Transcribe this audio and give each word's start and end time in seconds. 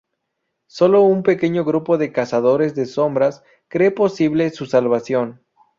Solo 0.65 1.03
un 1.03 1.21
pequeño 1.21 1.63
grupo 1.63 1.99
de 1.99 2.11
Cazadores 2.11 2.73
de 2.73 2.87
Sombras 2.87 3.43
cree 3.69 3.91
posible 3.91 4.49
su 4.49 4.65
salvación. 4.65 5.45